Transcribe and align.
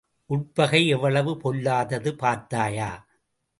உட்பகை 0.29 0.87
எவ்வளவு 0.87 1.37
பொல்லாதது 1.37 2.13
பார்த்தாயா? 2.15 2.91